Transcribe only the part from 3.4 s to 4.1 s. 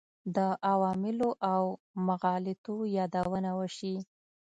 وشي.